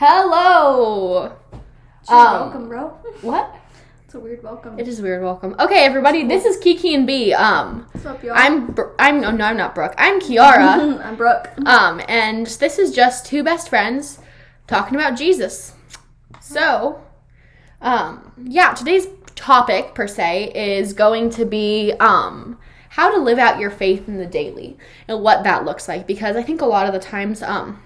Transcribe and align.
Hello. 0.00 1.32
It's 2.00 2.08
Um, 2.08 2.40
welcome, 2.40 2.68
bro. 2.68 2.90
What? 3.20 3.52
It's 4.04 4.14
a 4.14 4.20
weird 4.20 4.44
welcome. 4.44 4.78
It 4.78 4.86
is 4.86 5.00
a 5.00 5.02
weird. 5.02 5.24
Welcome. 5.24 5.56
Okay, 5.58 5.84
everybody. 5.84 6.22
This 6.22 6.44
is 6.44 6.56
Kiki 6.56 6.94
and 6.94 7.04
Bee. 7.04 7.34
Um, 7.34 7.84
What's 7.90 8.06
up, 8.06 8.22
y'all? 8.22 8.34
I'm 8.36 8.68
Br- 8.68 8.92
I'm 9.00 9.20
no, 9.20 9.32
no 9.32 9.44
I'm 9.44 9.56
not 9.56 9.74
Brooke. 9.74 9.96
I'm 9.98 10.20
Kiara. 10.20 11.00
I'm 11.04 11.16
Brooke. 11.16 11.50
um, 11.66 12.00
and 12.06 12.46
this 12.46 12.78
is 12.78 12.92
just 12.94 13.26
two 13.26 13.42
best 13.42 13.68
friends 13.68 14.20
talking 14.68 14.94
about 14.94 15.18
Jesus. 15.18 15.74
So, 16.40 17.02
um, 17.82 18.30
yeah, 18.44 18.74
today's 18.74 19.08
topic 19.34 19.96
per 19.96 20.06
se 20.06 20.52
is 20.54 20.92
going 20.92 21.30
to 21.30 21.44
be 21.44 21.92
um 21.98 22.56
how 22.90 23.12
to 23.12 23.20
live 23.20 23.40
out 23.40 23.58
your 23.58 23.70
faith 23.72 24.06
in 24.06 24.18
the 24.18 24.26
daily 24.26 24.78
and 25.08 25.24
what 25.24 25.42
that 25.42 25.64
looks 25.64 25.88
like 25.88 26.06
because 26.06 26.36
I 26.36 26.44
think 26.44 26.60
a 26.60 26.66
lot 26.66 26.86
of 26.86 26.92
the 26.92 27.00
times 27.00 27.42
um 27.42 27.82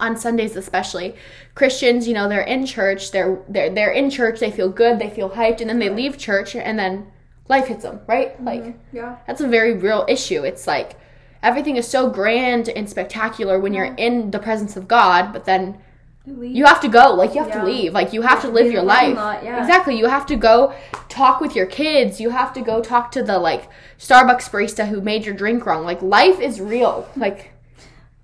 on 0.00 0.16
Sundays 0.16 0.56
especially 0.56 1.14
Christians 1.54 2.08
you 2.08 2.14
know 2.14 2.28
they're 2.28 2.40
in 2.40 2.66
church 2.66 3.10
they're 3.12 3.38
they're 3.48 3.70
they're 3.70 3.92
in 3.92 4.10
church 4.10 4.40
they 4.40 4.50
feel 4.50 4.68
good 4.68 4.98
they 4.98 5.10
feel 5.10 5.30
hyped 5.30 5.60
and 5.60 5.70
then 5.70 5.78
they 5.78 5.90
leave 5.90 6.18
church 6.18 6.56
and 6.56 6.78
then 6.78 7.06
life 7.48 7.66
hits 7.66 7.82
them 7.82 8.00
right 8.06 8.34
mm-hmm. 8.36 8.46
like 8.46 8.74
Yeah. 8.92 9.16
that's 9.26 9.40
a 9.40 9.48
very 9.48 9.74
real 9.74 10.04
issue. 10.08 10.42
It's 10.44 10.66
like 10.66 10.96
everything 11.42 11.76
is 11.76 11.88
so 11.88 12.08
grand 12.10 12.68
and 12.68 12.88
spectacular 12.88 13.58
when 13.58 13.74
you're 13.74 13.94
in 13.96 14.30
the 14.30 14.38
presence 14.38 14.76
of 14.76 14.86
God, 14.88 15.32
but 15.32 15.44
then 15.46 15.78
Leave. 16.26 16.54
you 16.54 16.64
have 16.66 16.80
to 16.82 16.88
go. 16.88 17.14
Like 17.14 17.34
you 17.34 17.40
have 17.40 17.48
Yeah. 17.48 17.60
to 17.62 17.66
leave. 17.66 17.92
Like 17.92 18.12
you 18.12 18.22
have 18.22 18.40
to 18.42 18.46
to 18.48 18.52
live 18.52 18.70
your 18.70 18.82
life. 18.82 19.16
lot, 19.16 19.42
yeah. 19.42 19.58
Exactly. 19.60 19.96
You 19.98 20.06
have 20.06 20.26
to 20.26 20.36
go 20.36 20.74
talk 21.08 21.40
with 21.40 21.56
your 21.56 21.66
kids. 21.66 22.20
You 22.20 22.30
have 22.30 22.52
to 22.52 22.60
go 22.60 22.80
talk 22.82 23.10
to 23.12 23.22
the 23.22 23.38
like 23.38 23.68
Starbucks 23.98 24.50
barista 24.50 24.86
who 24.88 25.00
made 25.00 25.24
your 25.24 25.34
drink 25.34 25.66
wrong. 25.66 25.84
Like 25.84 26.02
life 26.02 26.38
is 26.40 26.60
real. 26.60 27.08
Like 27.16 27.52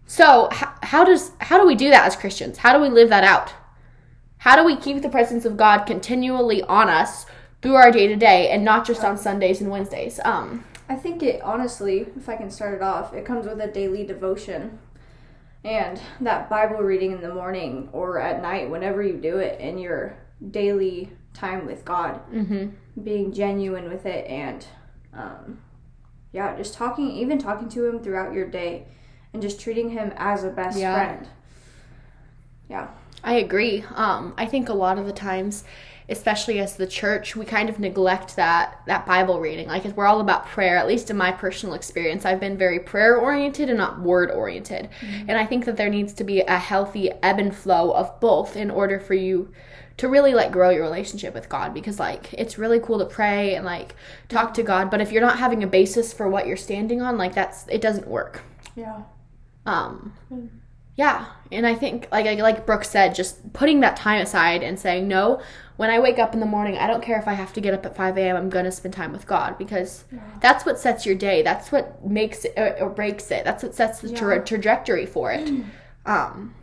so 0.07 0.49
how 0.87 1.05
does 1.05 1.33
how 1.41 1.59
do 1.59 1.67
we 1.67 1.75
do 1.75 1.91
that 1.91 2.07
as 2.07 2.15
Christians? 2.17 2.59
How 2.59 2.73
do 2.73 2.81
we 2.81 2.89
live 2.89 3.09
that 3.09 3.25
out? 3.25 3.53
How 4.39 4.55
do 4.55 4.65
we 4.65 4.77
keep 4.77 5.03
the 5.03 5.09
presence 5.09 5.45
of 5.45 5.57
God 5.57 5.85
continually 5.85 6.63
on 6.63 6.89
us 6.89 7.27
through 7.61 7.75
our 7.75 7.91
day 7.91 8.07
to 8.07 8.17
day 8.17 8.51
and 8.51 8.65
not 8.65 8.87
just 8.87 9.03
on 9.03 9.19
Sundays 9.19 9.61
and 9.61 9.71
Wednesdays? 9.71 10.21
Um 10.25 10.65
I 10.89 10.95
think 10.95 11.23
it 11.25 11.43
honestly, 11.43 12.07
if 12.17 12.29
I 12.29 12.37
can 12.37 12.51
start 12.51 12.75
it 12.75 12.83
off, 12.83 13.13
it 13.13 13.25
comes 13.25 13.47
with 13.47 13.61
a 13.61 13.67
daily 13.67 14.07
devotion. 14.07 14.79
And 15.65 16.01
that 16.21 16.49
Bible 16.49 16.77
reading 16.77 17.11
in 17.11 17.21
the 17.21 17.35
morning 17.35 17.89
or 17.93 18.21
at 18.21 18.41
night, 18.41 18.71
whenever 18.71 19.03
you 19.03 19.17
do 19.17 19.39
it, 19.39 19.61
in 19.61 19.79
your 19.79 20.17
daily 20.53 21.11
time 21.35 21.67
with 21.67 21.85
God, 21.85 22.21
mhm. 22.31 22.71
being 23.03 23.33
genuine 23.33 23.89
with 23.89 24.07
it, 24.07 24.25
and 24.29 24.65
um, 25.13 25.59
yeah, 26.33 26.57
just 26.57 26.75
talking, 26.75 27.11
even 27.11 27.39
talking 27.39 27.69
to 27.71 27.85
Him 27.85 27.99
throughout 27.99 28.33
your 28.33 28.47
day, 28.47 28.87
and 29.37 29.43
just 29.43 29.61
treating 29.61 29.91
Him 29.91 30.13
as 30.17 30.45
a 30.45 30.49
best 30.49 30.79
Yeah. 30.79 30.95
friend. 30.95 31.29
Yeah. 32.71 32.89
I 33.23 33.35
agree. 33.35 33.85
Um, 33.95 34.33
I 34.39 34.47
think 34.47 34.69
a 34.69 34.73
lot 34.75 34.99
of 34.99 35.05
the 35.05 35.13
times, 35.13 35.63
especially 36.09 36.59
as 36.59 36.77
the 36.77 36.87
church, 36.87 37.37
we 37.37 37.45
kind 37.45 37.69
of 37.69 37.79
neglect 37.79 38.37
that 38.37 38.81
that 38.87 39.05
Bible 39.05 39.41
reading. 39.41 39.69
Like 39.69 39.85
we're 39.97 40.07
all 40.07 40.21
about 40.21 40.47
prayer. 40.47 40.77
At 40.79 40.87
least 40.87 41.11
in 41.11 41.17
my 41.19 41.33
personal 41.33 41.75
experience, 41.75 42.25
I've 42.25 42.41
been 42.41 42.57
very 42.57 42.79
prayer 42.81 43.19
oriented 43.19 43.69
and 43.69 43.77
not 43.79 44.01
word 44.01 44.31
oriented. 44.31 44.89
And 45.29 45.33
I 45.37 45.45
think 45.45 45.65
that 45.67 45.77
there 45.77 45.91
needs 45.91 46.13
to 46.15 46.25
be 46.25 46.41
a 46.41 46.57
healthy 46.57 47.11
ebb 47.23 47.39
and 47.39 47.55
flow 47.55 47.91
of 47.93 48.19
both 48.21 48.57
in 48.57 48.71
order 48.71 48.99
for 48.99 49.15
you 49.15 49.53
to 49.97 50.09
really 50.09 50.35
like 50.35 50.53
grow 50.53 50.71
your 50.71 50.83
relationship 50.83 51.35
with 51.35 51.49
God. 51.49 51.75
Because 51.75 51.99
like 51.99 52.33
it's 52.35 52.59
really 52.59 52.79
cool 52.81 52.99
to 53.01 53.07
pray 53.07 53.55
and 53.57 53.67
like 53.67 53.95
talk 54.29 54.55
to 54.55 54.63
God, 54.63 54.91
but 54.91 55.01
if 55.01 55.11
you're 55.13 55.23
not 55.23 55.39
having 55.39 55.63
a 55.63 55.67
basis 55.67 56.13
for 56.13 56.29
what 56.29 56.47
you're 56.47 56.57
standing 56.57 57.03
on, 57.03 57.19
like 57.19 57.35
that's 57.35 57.67
it 57.69 57.81
doesn't 57.81 58.07
work. 58.07 58.43
Yeah. 58.77 59.03
Um, 59.67 60.13
yeah, 60.95 61.27
and 61.53 61.67
I 61.67 61.75
think 61.75 62.09
like 62.11 62.25
like- 62.39 62.65
Brooke 62.67 62.85
said, 62.85 63.15
just 63.15 63.53
putting 63.53 63.81
that 63.81 63.97
time 63.97 64.23
aside 64.23 64.63
and 64.63 64.79
saying 64.79 65.07
no. 65.09 65.41
When 65.77 65.91
I 65.91 65.99
wake 65.99 66.19
up 66.19 66.33
in 66.33 66.41
the 66.41 66.47
morning, 66.47 66.79
I 66.79 66.87
don't 66.87 67.03
care 67.03 67.19
if 67.19 67.29
I 67.29 67.35
have 67.35 67.53
to 67.53 67.61
get 67.61 67.75
up 67.75 67.85
at 67.85 67.95
five 67.95 68.17
a.m. 68.17 68.35
I'm 68.35 68.49
gonna 68.49 68.73
spend 68.73 68.95
time 68.95 69.13
with 69.13 69.27
God 69.27 69.59
because 69.59 70.05
that's 70.41 70.65
what 70.65 70.79
sets 70.79 71.05
your 71.05 71.15
day. 71.17 71.43
That's 71.43 71.71
what 71.71 72.03
makes 72.07 72.47
it 72.47 72.55
or, 72.57 72.81
or 72.81 72.89
breaks 72.89 73.31
it. 73.31 73.45
That's 73.45 73.63
what 73.63 73.75
sets 73.75 74.01
the 74.01 74.11
tra- 74.11 74.43
trajectory 74.43 75.05
for 75.05 75.33
it. 75.33 75.49
Um, 76.07 76.55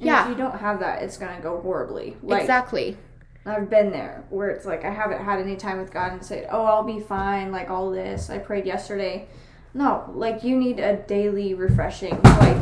And 0.00 0.06
yeah, 0.06 0.24
If 0.24 0.28
you 0.30 0.34
don't 0.36 0.58
have 0.58 0.80
that, 0.80 1.02
it's 1.02 1.16
gonna 1.16 1.40
go 1.40 1.60
horribly. 1.60 2.16
Like, 2.22 2.42
exactly. 2.42 2.98
I've 3.46 3.70
been 3.70 3.90
there 3.90 4.24
where 4.28 4.50
it's 4.50 4.66
like 4.66 4.84
I 4.84 4.90
haven't 4.90 5.24
had 5.24 5.40
any 5.40 5.56
time 5.56 5.78
with 5.78 5.90
God 5.90 6.12
and 6.12 6.22
said, 6.22 6.46
"Oh, 6.50 6.64
I'll 6.64 6.82
be 6.84 7.00
fine." 7.00 7.50
Like 7.50 7.70
all 7.70 7.90
this, 7.90 8.28
I 8.28 8.36
prayed 8.36 8.66
yesterday. 8.66 9.28
No, 9.74 10.10
like 10.14 10.42
you 10.44 10.56
need 10.56 10.80
a 10.80 10.96
daily 10.96 11.54
refreshing. 11.54 12.20
Like, 12.22 12.56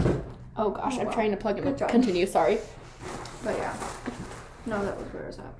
Oh 0.58 0.70
gosh, 0.70 0.94
Oh, 0.96 1.00
I'm 1.00 1.06
wow. 1.06 1.12
trying 1.12 1.30
to 1.32 1.36
plug 1.36 1.58
in. 1.58 1.64
Good 1.64 1.78
job. 1.78 1.88
Continue. 1.90 2.26
Sorry. 2.26 2.58
but 3.44 3.56
yeah, 3.58 3.74
no, 4.66 4.84
that 4.84 4.96
was 4.96 5.06
where 5.12 5.24
I 5.24 5.26
was 5.26 5.38
at. 5.38 5.54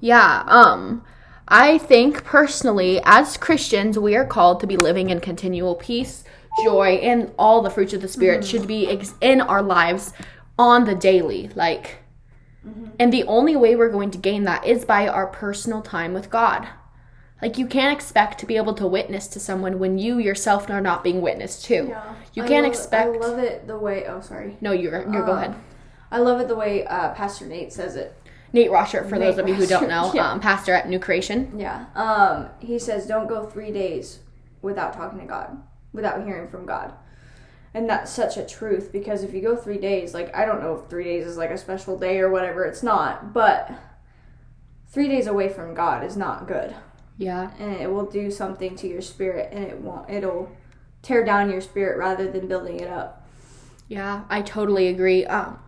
Yeah, 0.00 0.44
um 0.46 1.04
I 1.48 1.78
think 1.78 2.24
personally 2.24 3.00
as 3.04 3.36
Christians 3.36 3.98
we 3.98 4.14
are 4.14 4.24
called 4.24 4.60
to 4.60 4.66
be 4.66 4.76
living 4.76 5.10
in 5.10 5.20
continual 5.20 5.74
peace, 5.74 6.24
joy, 6.64 7.00
and 7.02 7.32
all 7.38 7.62
the 7.62 7.70
fruits 7.70 7.92
of 7.94 8.00
the 8.02 8.08
spirit 8.08 8.44
should 8.44 8.66
be 8.66 8.88
ex- 8.88 9.14
in 9.20 9.40
our 9.40 9.62
lives 9.62 10.12
on 10.58 10.84
the 10.84 10.94
daily. 10.94 11.50
Like 11.54 11.98
and 13.00 13.12
the 13.12 13.24
only 13.24 13.56
way 13.56 13.74
we're 13.74 13.90
going 13.90 14.12
to 14.12 14.18
gain 14.18 14.44
that 14.44 14.64
is 14.64 14.84
by 14.84 15.08
our 15.08 15.26
personal 15.26 15.82
time 15.82 16.12
with 16.14 16.30
God. 16.30 16.68
Like 17.42 17.58
you 17.58 17.66
can't 17.66 17.92
expect 17.94 18.38
to 18.38 18.46
be 18.46 18.56
able 18.56 18.72
to 18.74 18.86
witness 18.86 19.26
to 19.28 19.40
someone 19.40 19.78
when 19.80 19.98
you 19.98 20.18
yourself 20.18 20.70
are 20.70 20.80
not 20.80 21.02
being 21.02 21.20
witnessed 21.20 21.64
to. 21.66 21.74
You 22.34 22.44
I 22.44 22.48
can't 22.48 22.62
love- 22.64 22.72
expect 22.72 23.16
I 23.16 23.18
love 23.18 23.38
it 23.40 23.66
the 23.66 23.76
way. 23.76 24.06
Oh, 24.06 24.20
sorry. 24.20 24.56
No, 24.60 24.70
you're 24.72 25.02
you're 25.12 25.26
go 25.26 25.32
Um, 25.32 25.38
ahead. 25.38 25.54
I 26.12 26.18
love 26.18 26.40
it 26.40 26.46
the 26.48 26.54
way 26.56 26.86
uh, 26.86 27.10
Pastor 27.14 27.46
Nate 27.46 27.72
says 27.72 27.96
it. 27.96 28.14
Nate 28.52 28.70
Rosher, 28.70 29.02
for 29.04 29.18
those 29.18 29.36
Nate 29.36 29.44
of 29.44 29.48
you 29.48 29.54
who 29.54 29.66
don't 29.66 29.88
know, 29.88 30.12
yeah. 30.14 30.30
um, 30.30 30.38
pastor 30.38 30.72
at 30.74 30.88
New 30.88 30.98
Creation. 30.98 31.52
Yeah. 31.58 31.86
Um, 31.94 32.48
he 32.60 32.78
says, 32.78 33.06
"Don't 33.06 33.26
go 33.26 33.44
three 33.46 33.72
days 33.72 34.20
without 34.60 34.92
talking 34.92 35.18
to 35.18 35.24
God, 35.26 35.60
without 35.92 36.24
hearing 36.24 36.46
from 36.48 36.64
God." 36.66 36.92
And 37.74 37.88
that's 37.88 38.12
such 38.12 38.36
a 38.36 38.44
truth 38.44 38.92
because 38.92 39.24
if 39.24 39.32
you 39.32 39.40
go 39.40 39.56
three 39.56 39.78
days, 39.78 40.12
like 40.14 40.32
I 40.36 40.44
don't 40.44 40.60
know 40.62 40.74
if 40.76 40.90
three 40.90 41.04
days 41.04 41.26
is 41.26 41.38
like 41.38 41.50
a 41.50 41.56
special 41.58 41.98
day 41.98 42.20
or 42.20 42.30
whatever, 42.30 42.64
it's 42.66 42.82
not, 42.82 43.32
but 43.32 43.72
three 44.86 45.08
days 45.08 45.26
away 45.26 45.48
from 45.48 45.72
God 45.74 46.04
is 46.04 46.16
not 46.16 46.46
good. 46.46 46.74
Yeah. 47.22 47.52
And 47.60 47.76
it 47.76 47.88
will 47.88 48.06
do 48.06 48.32
something 48.32 48.74
to 48.76 48.88
your 48.88 49.00
spirit 49.00 49.50
and 49.52 49.64
it 49.64 49.78
won't 49.78 50.10
it'll 50.10 50.50
tear 51.02 51.24
down 51.24 51.50
your 51.50 51.60
spirit 51.60 51.96
rather 51.96 52.28
than 52.28 52.48
building 52.48 52.80
it 52.80 52.88
up. 52.88 53.28
Yeah, 53.86 54.24
I 54.28 54.42
totally 54.42 54.88
agree. 54.88 55.24
Um, 55.26 55.58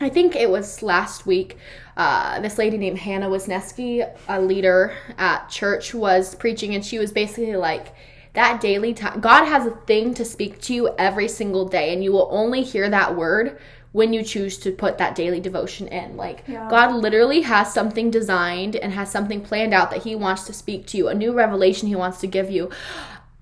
I 0.00 0.10
think 0.10 0.36
it 0.36 0.50
was 0.50 0.82
last 0.82 1.24
week. 1.24 1.56
Uh, 1.96 2.40
this 2.40 2.58
lady 2.58 2.76
named 2.76 2.98
Hannah 2.98 3.30
Wisniewski, 3.30 4.06
a 4.28 4.40
leader 4.40 4.94
at 5.16 5.48
church, 5.48 5.94
was 5.94 6.34
preaching, 6.34 6.74
and 6.74 6.84
she 6.84 6.98
was 6.98 7.12
basically 7.12 7.56
like, 7.56 7.94
"That 8.34 8.60
daily 8.60 8.92
time, 8.92 9.20
God 9.20 9.46
has 9.46 9.64
a 9.64 9.76
thing 9.86 10.12
to 10.14 10.24
speak 10.24 10.60
to 10.62 10.74
you 10.74 10.94
every 10.98 11.28
single 11.28 11.66
day, 11.66 11.92
and 11.92 12.02
you 12.02 12.12
will 12.12 12.28
only 12.30 12.62
hear 12.62 12.90
that 12.90 13.16
word 13.16 13.58
when 13.92 14.12
you 14.12 14.22
choose 14.22 14.58
to 14.58 14.72
put 14.72 14.98
that 14.98 15.14
daily 15.14 15.38
devotion 15.38 15.86
in. 15.88 16.16
Like, 16.16 16.44
Yeah. 16.46 16.68
God 16.68 16.94
literally 16.94 17.42
has 17.42 17.72
something 17.72 18.10
designed 18.10 18.74
and 18.74 18.92
has 18.92 19.10
something 19.10 19.42
planned 19.42 19.74
out 19.74 19.90
that 19.90 20.02
He 20.02 20.14
wants 20.14 20.44
to 20.44 20.52
speak 20.52 20.86
to 20.88 20.96
you, 20.96 21.08
a 21.08 21.14
new 21.14 21.32
revelation 21.32 21.88
He 21.88 21.96
wants 21.96 22.18
to 22.20 22.26
give 22.26 22.50
you." 22.50 22.70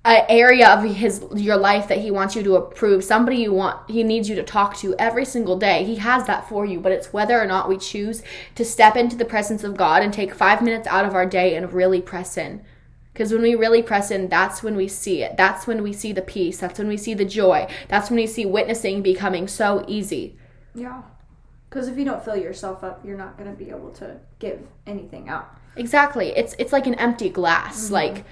an 0.05 0.25
area 0.31 0.67
of 0.67 0.83
his 0.83 1.23
your 1.35 1.59
life 1.59 1.89
that 1.89 1.99
he 1.99 2.11
wants 2.11 2.35
you 2.35 2.43
to 2.43 2.57
approve 2.57 3.05
somebody 3.05 3.37
you 3.37 3.53
want 3.53 3.79
he 3.91 4.03
needs 4.03 4.31
you 4.31 4.35
to 4.35 4.43
talk 4.43 4.75
to 4.75 4.95
every 4.99 5.27
single 5.27 5.59
day 5.59 5.85
he 5.85 5.97
has 5.97 6.27
that 6.27 6.49
for 6.49 6.65
you 6.65 6.81
but 6.81 6.91
it's 6.91 7.13
whether 7.13 7.39
or 7.39 7.45
not 7.45 7.69
we 7.69 7.77
choose 7.77 8.23
to 8.55 8.65
step 8.65 8.97
into 8.97 9.15
the 9.15 9.27
presence 9.27 9.63
of 9.63 9.77
god 9.77 10.03
and 10.03 10.13
take 10.15 10.33
five 10.33 10.63
minutes 10.63 10.89
out 10.89 11.05
of 11.05 11.15
our 11.15 11.27
day 11.27 11.55
and 11.55 11.75
really 11.75 12.01
press 12.01 12.39
in 12.39 12.63
because 13.13 13.31
when 13.31 13.43
we 13.43 13.55
really 13.55 13.83
press 13.83 14.11
in 14.11 14.27
that's 14.29 14.63
when 14.63 14.75
we 14.75 14.89
see 14.89 15.23
it 15.23 15.37
that's 15.37 15.67
when 15.67 15.83
we 15.83 15.93
see 15.93 16.13
the 16.13 16.23
peace 16.23 16.57
that's 16.57 16.79
when 16.79 16.89
we 16.89 16.97
see 16.97 17.13
the 17.13 17.25
joy 17.27 17.69
that's 17.89 18.09
when 18.09 18.19
we 18.19 18.27
see 18.27 18.47
witnessing 18.47 19.03
becoming 19.03 19.47
so 19.47 19.85
easy 19.87 20.35
Yeah. 20.75 21.03
Cuz 21.71 21.89
if 21.89 21.97
you 21.97 22.05
don't 22.05 22.25
fill 22.25 22.37
yourself 22.37 22.83
up, 22.83 23.05
you're 23.05 23.17
not 23.17 23.37
going 23.39 23.51
to 23.51 23.57
be 23.57 23.71
able 23.71 23.91
to 23.93 24.17
give 24.39 24.67
anything 24.87 25.29
out. 25.29 25.55
Exactly. 25.77 26.29
It's 26.37 26.55
it's 26.59 26.73
like 26.73 26.87
an 26.87 26.95
empty 26.95 27.29
glass. 27.29 27.85
Mm-hmm. 27.85 27.95
Like 27.95 28.25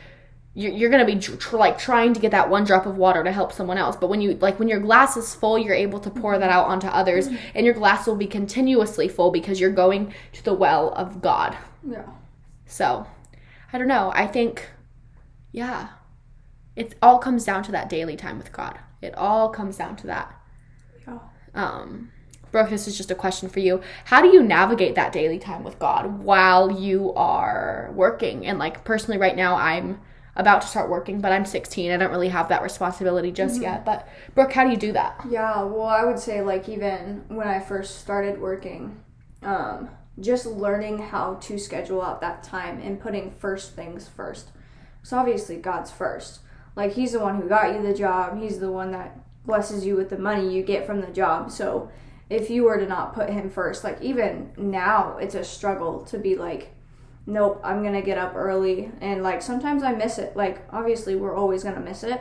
you're, 0.54 0.72
you're 0.72 0.90
gonna 0.90 1.04
be 1.04 1.16
tr- 1.16 1.36
tr- 1.36 1.56
like 1.56 1.78
trying 1.78 2.12
to 2.14 2.20
get 2.20 2.32
that 2.32 2.50
one 2.50 2.64
drop 2.64 2.84
of 2.84 2.96
water 2.96 3.22
to 3.22 3.30
help 3.30 3.52
someone 3.52 3.78
else. 3.78 3.94
But 3.94 4.08
when 4.08 4.20
you 4.20 4.34
like 4.34 4.58
when 4.58 4.66
your 4.66 4.80
glass 4.80 5.16
is 5.16 5.32
full, 5.34 5.56
you're 5.56 5.74
able 5.74 6.00
to 6.00 6.10
pour 6.10 6.36
that 6.36 6.50
mm-hmm. 6.50 6.58
out 6.58 6.66
onto 6.66 6.88
others, 6.88 7.28
mm-hmm. 7.28 7.36
and 7.54 7.64
your 7.64 7.74
glass 7.74 8.08
will 8.08 8.16
be 8.16 8.26
continuously 8.26 9.08
full 9.08 9.30
because 9.30 9.60
you're 9.60 9.70
going 9.70 10.12
to 10.32 10.44
the 10.44 10.54
well 10.54 10.92
of 10.94 11.22
God. 11.22 11.56
Yeah. 11.88 12.06
So, 12.66 13.06
I 13.72 13.78
don't 13.78 13.88
know. 13.88 14.10
I 14.14 14.26
think, 14.26 14.68
yeah, 15.52 15.90
it 16.74 16.96
all 17.00 17.18
comes 17.18 17.44
down 17.44 17.62
to 17.62 17.72
that 17.72 17.88
daily 17.88 18.16
time 18.16 18.36
with 18.36 18.52
God. 18.52 18.78
It 19.00 19.14
all 19.14 19.48
comes 19.50 19.76
down 19.76 19.94
to 19.96 20.06
that. 20.08 20.34
Yeah. 21.06 21.18
Um, 21.54 22.10
Brooke, 22.50 22.70
this 22.70 22.88
is 22.88 22.96
just 22.96 23.10
a 23.10 23.14
question 23.14 23.48
for 23.48 23.60
you. 23.60 23.80
How 24.04 24.22
do 24.22 24.28
you 24.28 24.42
navigate 24.42 24.94
that 24.94 25.12
daily 25.12 25.38
time 25.38 25.64
with 25.64 25.78
God 25.78 26.20
while 26.20 26.80
you 26.80 27.12
are 27.14 27.90
working? 27.94 28.46
And 28.46 28.58
like 28.58 28.84
personally, 28.84 29.18
right 29.18 29.36
now, 29.36 29.56
I'm 29.56 30.00
about 30.38 30.62
to 30.62 30.68
start 30.68 30.88
working, 30.88 31.20
but 31.20 31.32
I'm 31.32 31.44
16. 31.44 31.90
I 31.90 31.96
don't 31.96 32.10
really 32.10 32.28
have 32.28 32.48
that 32.48 32.62
responsibility 32.62 33.32
just 33.32 33.60
yet. 33.60 33.84
But 33.84 34.08
Brooke, 34.34 34.52
how 34.52 34.64
do 34.64 34.70
you 34.70 34.76
do 34.76 34.92
that? 34.92 35.20
Yeah, 35.28 35.62
well, 35.64 35.86
I 35.86 36.04
would 36.04 36.18
say 36.18 36.40
like 36.42 36.68
even 36.68 37.24
when 37.28 37.48
I 37.48 37.58
first 37.58 38.00
started 38.00 38.40
working, 38.40 39.02
um, 39.42 39.90
just 40.20 40.46
learning 40.46 40.98
how 40.98 41.34
to 41.34 41.58
schedule 41.58 42.02
out 42.02 42.20
that 42.20 42.42
time 42.42 42.80
and 42.80 43.00
putting 43.00 43.30
first 43.30 43.74
things 43.74 44.08
first. 44.08 44.50
So 45.02 45.18
obviously 45.18 45.56
God's 45.56 45.90
first. 45.90 46.40
Like 46.76 46.92
he's 46.92 47.12
the 47.12 47.20
one 47.20 47.40
who 47.40 47.48
got 47.48 47.74
you 47.74 47.82
the 47.82 47.94
job. 47.94 48.40
He's 48.40 48.60
the 48.60 48.70
one 48.70 48.92
that 48.92 49.18
blesses 49.44 49.84
you 49.84 49.96
with 49.96 50.10
the 50.10 50.18
money 50.18 50.54
you 50.54 50.62
get 50.62 50.86
from 50.86 51.00
the 51.00 51.08
job. 51.08 51.50
So 51.50 51.90
if 52.30 52.50
you 52.50 52.64
were 52.64 52.78
to 52.78 52.86
not 52.86 53.14
put 53.14 53.30
him 53.30 53.48
first, 53.50 53.84
like 53.84 54.00
even 54.02 54.52
now 54.56 55.16
it's 55.18 55.34
a 55.34 55.44
struggle 55.44 56.04
to 56.06 56.18
be 56.18 56.36
like 56.36 56.74
nope, 57.28 57.60
I'm 57.62 57.82
to 57.92 58.00
get 58.00 58.16
up 58.16 58.34
early 58.34 58.90
and 59.02 59.22
like 59.22 59.42
sometimes 59.42 59.82
I 59.82 59.92
miss 59.92 60.18
it. 60.18 60.34
Like 60.34 60.66
obviously 60.72 61.14
we're 61.14 61.36
always 61.36 61.62
to 61.74 61.80
miss 61.80 62.02
it. 62.02 62.20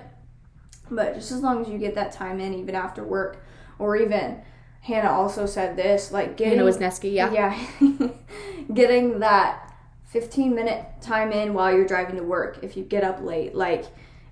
But 0.91 1.15
just 1.15 1.31
as 1.31 1.41
long 1.41 1.61
as 1.61 1.69
you 1.69 1.77
get 1.77 1.95
that 1.95 2.11
time 2.11 2.39
in 2.39 2.53
even 2.53 2.75
after 2.75 3.03
work 3.03 3.43
or 3.79 3.95
even 3.95 4.41
Hannah 4.81 5.11
also 5.11 5.45
said 5.45 5.77
this, 5.77 6.11
like 6.11 6.37
getting 6.37 6.59
Hannah 6.59 6.69
Wisniewski, 6.69 7.13
yeah. 7.13 7.31
Yeah. 7.31 8.09
getting 8.73 9.19
that 9.19 9.73
15 10.05 10.53
minute 10.53 10.85
time 11.01 11.31
in 11.31 11.53
while 11.53 11.73
you're 11.73 11.87
driving 11.87 12.17
to 12.17 12.23
work 12.23 12.59
if 12.61 12.75
you 12.75 12.83
get 12.83 13.03
up 13.03 13.21
late. 13.21 13.55
Like 13.55 13.85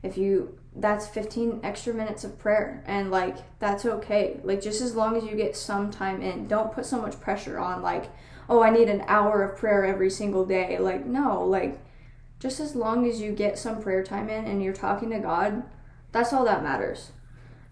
if 0.05 0.17
you 0.17 0.57
that's 0.77 1.07
15 1.07 1.61
extra 1.63 1.93
minutes 1.93 2.23
of 2.25 2.37
prayer 2.37 2.83
and 2.85 3.09
like 3.09 3.37
that's 3.59 3.85
okay. 3.85 4.39
Like 4.43 4.61
just 4.61 4.81
as 4.81 4.95
long 4.95 5.15
as 5.15 5.23
you 5.23 5.35
get 5.35 5.55
some 5.55 5.89
time 5.89 6.21
in. 6.21 6.47
Don't 6.47 6.73
put 6.73 6.85
so 6.85 7.01
much 7.01 7.19
pressure 7.21 7.57
on 7.57 7.81
like, 7.81 8.09
"Oh, 8.49 8.61
I 8.61 8.69
need 8.69 8.89
an 8.89 9.03
hour 9.07 9.43
of 9.43 9.57
prayer 9.57 9.85
every 9.85 10.09
single 10.09 10.45
day." 10.45 10.77
Like 10.77 11.05
no, 11.05 11.43
like 11.43 11.79
just 12.39 12.59
as 12.59 12.75
long 12.75 13.07
as 13.07 13.21
you 13.21 13.31
get 13.31 13.57
some 13.57 13.81
prayer 13.81 14.03
time 14.03 14.29
in 14.29 14.45
and 14.45 14.61
you're 14.61 14.73
talking 14.73 15.09
to 15.11 15.19
God, 15.19 15.63
that's 16.11 16.33
all 16.33 16.45
that 16.45 16.63
matters. 16.63 17.11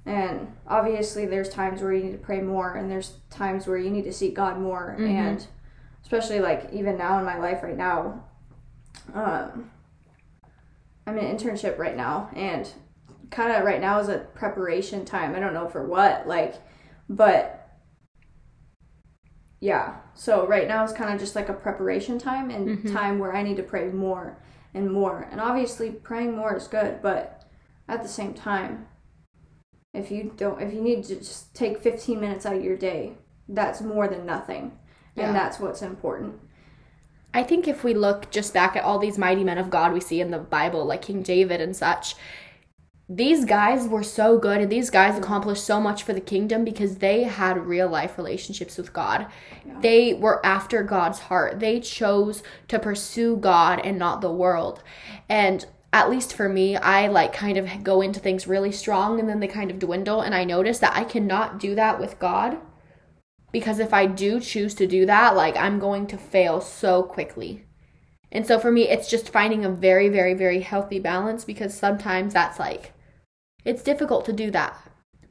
And 0.06 0.54
obviously, 0.68 1.26
there's 1.26 1.50
times 1.50 1.82
where 1.82 1.94
you 1.94 2.04
need 2.04 2.12
to 2.12 2.18
pray 2.18 2.42
more, 2.42 2.74
and 2.76 2.90
there's 2.90 3.18
times 3.30 3.68
where 3.68 3.78
you 3.78 3.90
need 3.90 4.04
to 4.04 4.14
seek 4.14 4.34
God 4.34 4.60
more. 4.60 4.96
Mhm. 4.98 5.10
And 5.10 5.48
especially 6.02 6.40
like 6.40 6.70
even 6.72 6.98
now 6.98 7.20
in 7.20 7.26
my 7.26 7.38
life 7.38 7.64
right 7.64 7.78
now, 7.78 8.24
um, 9.14 9.72
I'm 11.06 11.18
in 11.18 11.26
an 11.26 11.38
internship 11.38 11.78
right 11.78 11.96
now, 11.96 12.30
and 12.36 12.70
kind 13.30 13.52
of 13.52 13.64
right 13.66 13.82
now 13.82 14.00
is 14.00 14.10
a 14.10 14.20
preparation 14.36 15.06
time. 15.06 15.36
I 15.36 15.40
don't 15.40 15.54
know 15.54 15.68
for 15.68 15.86
what, 15.86 16.28
like, 16.28 16.56
but 17.10 17.60
yeah. 19.60 19.98
So 20.14 20.46
right 20.46 20.68
now 20.68 20.84
is 20.84 20.92
kind 20.94 21.14
of 21.14 21.20
just 21.20 21.36
like 21.36 21.50
a 21.50 21.54
preparation 21.54 22.20
time 22.20 22.50
and 22.50 22.80
Mhm. 22.80 22.94
time 22.94 23.20
where 23.20 23.36
I 23.36 23.44
need 23.44 23.58
to 23.58 23.64
pray 23.64 23.90
more 23.90 24.38
and 24.74 24.92
more. 24.92 25.28
And 25.32 25.40
obviously, 25.40 25.92
praying 25.92 26.36
more 26.36 26.56
is 26.56 26.68
good, 26.68 27.02
but 27.02 27.44
at 27.88 28.02
the 28.02 28.10
same 28.10 28.34
time, 28.34 28.88
if 29.94 30.12
you 30.12 30.34
don't, 30.36 30.62
if 30.62 30.74
you 30.74 30.82
need 30.82 31.04
to 31.06 31.16
just 31.16 31.56
take 31.56 31.78
15 31.80 32.20
minutes 32.20 32.46
out 32.46 32.56
of 32.56 32.64
your 32.64 32.78
day, 32.78 33.18
that's 33.48 33.82
more 33.82 34.08
than 34.08 34.26
nothing. 34.26 34.78
Yeah. 35.16 35.28
And 35.28 35.36
that's 35.36 35.60
what's 35.60 35.82
important. 35.82 36.40
I 37.34 37.44
think 37.44 37.68
if 37.68 37.84
we 37.84 37.94
look 37.94 38.30
just 38.30 38.54
back 38.54 38.76
at 38.76 38.84
all 38.84 39.00
these 39.00 39.18
mighty 39.18 39.44
men 39.44 39.58
of 39.58 39.70
God 39.70 39.92
we 39.92 40.00
see 40.00 40.22
in 40.22 40.32
the 40.32 40.40
Bible, 40.40 40.86
like 40.86 41.02
King 41.02 41.24
David 41.24 41.62
and 41.62 41.76
such, 41.76 42.16
these 43.10 43.44
guys 43.44 43.88
were 43.88 44.04
so 44.04 44.38
good 44.38 44.62
and 44.62 44.72
these 44.72 44.90
guys 44.90 45.18
accomplished 45.18 45.64
so 45.64 45.82
much 45.82 46.04
for 46.04 46.14
the 46.14 46.22
kingdom 46.22 46.64
because 46.64 46.98
they 46.98 47.24
had 47.24 47.58
real 47.66 47.90
life 47.90 48.18
relationships 48.18 48.78
with 48.78 48.94
God. 48.94 49.28
Yeah. 49.66 49.80
They 49.82 50.14
were 50.14 50.46
after 50.46 50.84
God's 50.84 51.20
heart. 51.20 51.60
They 51.60 51.80
chose 51.80 52.44
to 52.70 52.80
pursue 52.80 53.38
God 53.38 53.82
and 53.84 54.00
not 54.00 54.22
the 54.22 54.32
world. 54.32 54.84
And 55.28 55.66
at 55.92 56.10
least 56.10 56.34
for 56.34 56.48
me, 56.48 56.78
I 56.78 57.08
like 57.08 57.34
kind 57.34 57.58
of 57.58 57.84
go 57.84 58.02
into 58.02 58.20
things 58.20 58.48
really 58.48 58.72
strong 58.72 59.20
and 59.20 59.28
then 59.28 59.40
they 59.40 59.48
kind 59.48 59.70
of 59.70 59.80
dwindle. 59.80 60.22
And 60.22 60.34
I 60.34 60.44
notice 60.44 60.80
that 60.80 60.96
I 60.96 61.04
cannot 61.04 61.60
do 61.60 61.76
that 61.76 62.00
with 62.00 62.20
God 62.20 62.58
because 63.54 63.80
if 63.80 63.94
I 63.94 64.08
do 64.08 64.42
choose 64.42 64.76
to 64.76 64.88
do 64.88 65.06
that, 65.06 65.38
like 65.38 65.56
I'm 65.56 65.80
going 65.80 66.08
to 66.08 66.18
fail 66.18 66.60
so 66.60 67.04
quickly. 67.04 67.64
And 68.34 68.46
so 68.46 68.60
for 68.60 68.72
me, 68.72 68.90
it's 68.90 69.10
just 69.10 69.30
finding 69.30 69.64
a 69.64 69.70
very, 69.70 70.10
very, 70.10 70.34
very 70.34 70.62
healthy 70.62 71.00
balance 71.00 71.46
because 71.46 71.74
sometimes 71.74 72.34
that's 72.34 72.60
like, 72.60 72.94
it's 73.64 73.84
difficult 73.84 74.26
to 74.26 74.34
do 74.34 74.50
that. 74.52 74.76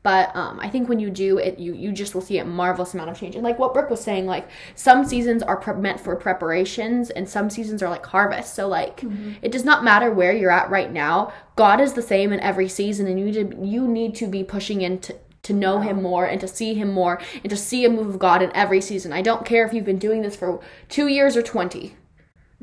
But 0.04 0.34
um, 0.34 0.58
I 0.60 0.68
think 0.68 0.88
when 0.88 0.98
you 0.98 1.10
do 1.10 1.38
it, 1.38 1.60
you 1.60 1.74
you 1.74 1.92
just 1.92 2.12
will 2.12 2.22
see 2.22 2.38
a 2.38 2.44
marvelous 2.44 2.92
amount 2.92 3.10
of 3.10 3.18
change. 3.18 3.36
And 3.36 3.44
like 3.44 3.60
what 3.60 3.72
Brooke 3.72 3.90
was 3.90 4.02
saying, 4.02 4.26
like 4.26 4.48
some 4.74 5.04
seasons 5.04 5.44
are 5.44 5.56
pre- 5.56 5.74
meant 5.74 6.00
for 6.00 6.16
preparations, 6.16 7.10
and 7.10 7.28
some 7.28 7.48
seasons 7.48 7.84
are 7.84 7.88
like 7.88 8.04
harvest. 8.06 8.54
So 8.54 8.66
like 8.66 9.04
it 9.42 9.52
does 9.52 9.64
not 9.64 9.84
matter 9.84 10.10
where 10.10 10.32
you're 10.32 10.50
at 10.50 10.70
right 10.70 10.92
now. 10.92 11.32
God 11.54 11.80
is 11.80 11.92
the 11.92 12.02
same 12.02 12.32
in 12.32 12.40
every 12.40 12.68
season, 12.68 13.06
and 13.06 13.20
you 13.20 13.32
to 13.32 13.64
you 13.64 13.86
need 13.86 14.16
to 14.16 14.26
be 14.26 14.42
pushing 14.42 14.80
into 14.82 15.14
to 15.42 15.52
know 15.52 15.80
Him 15.80 16.02
more 16.02 16.24
and 16.24 16.40
to 16.40 16.48
see 16.48 16.74
Him 16.74 16.92
more 16.92 17.20
and 17.42 17.50
to 17.50 17.56
see 17.56 17.84
a 17.84 17.90
move 17.90 18.08
of 18.08 18.18
God 18.18 18.42
in 18.42 18.54
every 18.54 18.80
season. 18.80 19.12
I 19.12 19.22
don't 19.22 19.44
care 19.44 19.66
if 19.66 19.72
you've 19.72 19.84
been 19.84 19.98
doing 19.98 20.22
this 20.22 20.36
for 20.36 20.60
two 20.88 21.08
years 21.08 21.36
or 21.36 21.42
twenty. 21.42 21.96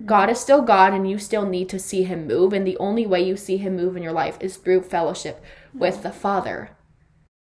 God 0.06 0.30
is 0.30 0.40
still 0.40 0.62
God, 0.62 0.94
and 0.94 1.10
you 1.10 1.18
still 1.20 1.46
need 1.46 1.68
to 1.70 1.78
see 1.80 2.04
Him 2.04 2.26
move. 2.26 2.54
And 2.54 2.66
the 2.66 2.78
only 2.78 3.06
way 3.06 3.22
you 3.22 3.36
see 3.36 3.58
Him 3.58 3.76
move 3.76 3.98
in 3.98 4.04
your 4.04 4.14
life 4.14 4.38
is 4.40 4.56
through 4.56 4.84
fellowship 4.84 5.44
with 5.74 6.04
the 6.04 6.12
Father. 6.12 6.70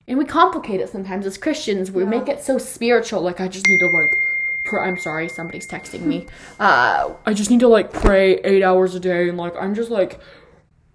And 0.08 0.18
we 0.18 0.26
complicate 0.26 0.80
it 0.82 0.90
sometimes 0.90 1.28
as 1.28 1.38
Christians. 1.38 1.92
We 1.92 2.02
Yeah. 2.04 2.10
make 2.10 2.28
it 2.28 2.42
so 2.42 2.58
spiritual. 2.58 3.22
Like 3.22 3.40
I 3.40 3.48
just 3.48 3.68
need 3.68 3.80
to 3.80 3.86
like. 3.88 4.10
Pray. 4.66 4.86
I'm 4.90 4.98
sorry, 4.98 5.30
somebody's 5.30 5.68
texting 5.68 6.02
me. 6.02 6.26
Uh, 6.60 7.14
I 7.26 7.34
just 7.34 7.52
need 7.52 7.60
to 7.62 7.68
like 7.68 7.94
pray 7.94 8.38
eight 8.40 8.64
hours 8.64 8.96
a 8.96 9.00
day, 9.00 9.30
and 9.30 9.38
like 9.38 9.54
I'm 9.56 9.76
just 9.76 9.92
like 9.92 10.20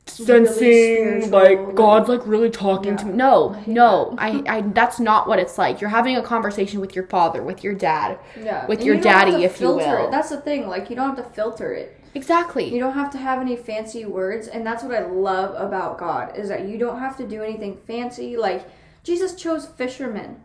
sensing 0.07 1.23
spiritual, 1.23 1.31
like 1.31 1.75
God's 1.75 2.09
like 2.09 2.27
really 2.27 2.51
talking 2.51 2.97
to 2.97 3.07
me. 3.07 3.13
No, 3.13 3.61
no, 3.67 4.15
I, 4.19 4.43
I. 4.49 4.61
That's 4.63 5.01
not 5.01 5.29
what 5.29 5.39
it's 5.39 5.59
like. 5.59 5.81
You're 5.81 5.91
having 5.91 6.17
a 6.17 6.23
conversation 6.23 6.81
with 6.81 6.95
your 6.95 7.07
father, 7.07 7.43
with 7.43 7.63
your 7.65 7.75
dad. 7.75 8.19
Yeah. 8.37 8.67
With 8.67 8.81
And 8.81 8.87
your 8.87 8.97
you 8.97 9.03
daddy, 9.03 9.45
if 9.45 9.53
you 9.61 9.67
filter 9.67 9.85
will. 9.99 10.09
It. 10.09 10.11
That's 10.11 10.31
the 10.31 10.41
thing. 10.41 10.69
Like 10.69 10.91
you 10.91 10.97
don't 10.97 11.17
have 11.17 11.25
to 11.25 11.31
filter 11.35 11.73
it. 11.73 11.99
Exactly. 12.15 12.73
You 12.73 12.79
don't 12.79 12.93
have 12.93 13.11
to 13.13 13.19
have 13.19 13.41
any 13.41 13.57
fancy 13.57 14.05
words, 14.05 14.47
and 14.49 14.67
that's 14.67 14.83
what 14.83 14.95
I 14.95 15.07
love 15.07 15.55
about 15.55 15.99
God 15.99 16.37
is 16.37 16.49
that 16.49 16.69
you 16.69 16.77
don't 16.79 16.99
have 16.99 17.17
to 17.19 17.27
do 17.27 17.43
anything 17.43 17.79
fancy. 17.87 18.37
Like 18.37 18.69
Jesus 19.03 19.35
chose 19.35 19.67
fishermen. 19.67 20.43